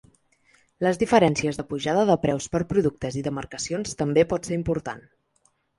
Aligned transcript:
Les 0.87 0.99
diferències 1.03 1.59
de 1.61 1.65
pujada 1.73 2.07
de 2.11 2.17
preus 2.25 2.49
per 2.57 2.63
productes 2.75 3.21
i 3.23 3.27
demarcacions 3.31 3.97
també 4.05 4.29
pot 4.35 4.51
ser 4.53 4.61
important. 4.63 5.11